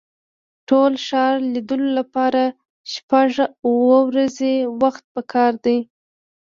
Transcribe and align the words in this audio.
د 0.03 0.03
ټول 0.69 0.93
ښار 1.05 1.35
لیدلو 1.53 1.89
لپاره 1.99 2.43
شپږ 2.93 3.31
اوه 3.65 3.97
ورځې 4.09 4.53
وخت 4.81 5.03
په 5.13 5.21
کار 5.33 5.53
دی. 5.65 5.77